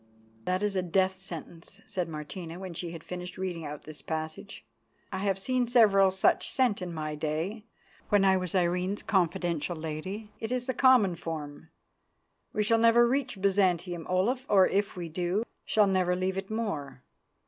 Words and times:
"That 0.45 0.63
is 0.63 0.75
a 0.75 0.81
death 0.81 1.13
sentence," 1.13 1.79
said 1.85 2.09
Martina, 2.09 2.57
when 2.57 2.73
she 2.73 2.89
had 2.89 3.03
finished 3.03 3.37
reading 3.37 3.63
out 3.65 3.83
this 3.83 4.01
passage. 4.01 4.65
"I 5.11 5.19
have 5.19 5.37
seen 5.37 5.67
several 5.67 6.09
such 6.09 6.49
sent 6.49 6.81
in 6.81 6.91
my 6.91 7.13
day, 7.13 7.65
when 8.09 8.25
I 8.25 8.35
was 8.35 8.55
Irene's 8.55 9.03
confidential 9.03 9.75
lady. 9.75 10.31
It 10.39 10.51
is 10.51 10.65
the 10.65 10.73
common 10.73 11.13
form. 11.17 11.69
We 12.51 12.63
shall 12.63 12.79
never 12.79 13.07
reach 13.07 13.39
Byzantium, 13.43 14.07
Olaf, 14.09 14.43
or, 14.49 14.67
if 14.67 14.95
we 14.95 15.07
do, 15.07 15.37
we 15.37 15.43
shall 15.65 15.85
never 15.85 16.15
leave 16.15 16.35
it 16.39 16.49
more." 16.49 17.03